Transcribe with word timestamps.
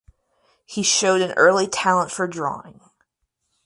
He 0.65 0.81
showed 0.81 1.21
an 1.21 1.33
early 1.33 1.67
talent 1.67 2.09
for 2.09 2.25
drawing. 2.25 2.81